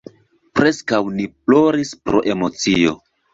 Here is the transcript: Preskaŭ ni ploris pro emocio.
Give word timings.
Preskaŭ 0.59 1.01
ni 1.17 1.27
ploris 1.49 1.93
pro 2.09 2.23
emocio. 2.35 2.97